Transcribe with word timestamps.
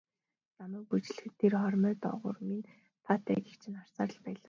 Намайг 0.59 0.85
бүжиглэхэд 0.89 1.33
тэр 1.41 1.53
хормой 1.61 1.95
доогуур 2.03 2.37
минь 2.47 2.67
таатай 3.05 3.37
гэгч 3.45 3.63
нь 3.67 3.77
харсаар 3.79 4.11
л 4.15 4.19
байлаа. 4.25 4.39